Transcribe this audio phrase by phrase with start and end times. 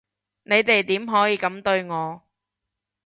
[0.41, 2.23] 你哋點可以噉對我？